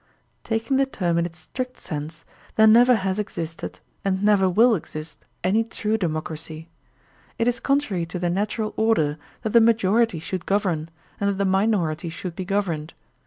[0.43, 5.25] Taking the term in its strict sense, there never has existed, and never will exist,
[5.43, 6.69] any true democracy.
[7.37, 11.45] It is contrary to the natural order that the majority should govern and that the
[11.45, 12.95] minority should be governed.